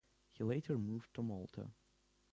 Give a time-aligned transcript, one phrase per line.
[0.31, 1.69] He later moved to Malta.